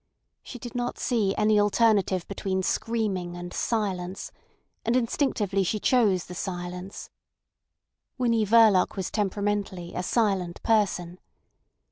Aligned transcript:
She 0.41 0.57
did 0.57 0.73
not 0.73 0.97
see 0.97 1.35
any 1.35 1.59
alternative 1.59 2.27
between 2.27 2.63
screaming 2.63 3.37
and 3.37 3.53
silence, 3.53 4.31
and 4.83 4.95
instinctively 4.95 5.63
she 5.63 5.79
chose 5.79 6.25
the 6.25 6.33
silence. 6.33 7.11
Winnie 8.17 8.43
Verloc 8.43 8.95
was 8.95 9.11
temperamentally 9.11 9.93
a 9.93 10.01
silent 10.01 10.63
person. 10.63 11.19